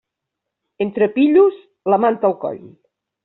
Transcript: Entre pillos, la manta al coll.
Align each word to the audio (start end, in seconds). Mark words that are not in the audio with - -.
Entre 0.85 1.09
pillos, 1.17 1.53
la 1.93 2.01
manta 2.07 2.31
al 2.33 2.37
coll. 2.47 2.61